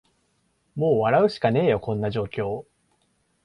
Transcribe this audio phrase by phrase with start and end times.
[0.73, 2.65] もう笑うしかねーよ、こんな状況